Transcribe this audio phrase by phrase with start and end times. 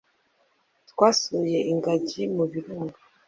[0.89, 2.97] Twasuye ingagi mu birunga